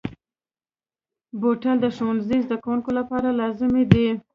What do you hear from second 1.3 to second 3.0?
بوتل د ښوونځي زده کوونکو